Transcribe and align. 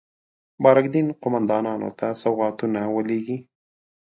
بارک 0.63 0.85
دین 0.93 1.07
قوماندانانو 1.21 1.89
ته 1.99 2.07
سوغاتونه 2.21 2.81
ولېږي. 2.95 3.37